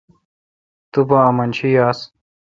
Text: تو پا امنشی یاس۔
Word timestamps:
تو 0.91 0.99
پا 1.07 1.17
امنشی 1.29 1.69
یاس۔ 1.75 1.99